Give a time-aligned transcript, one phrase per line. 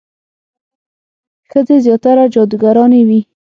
[1.49, 3.19] ښځې زیاتره جادوګرانې وي.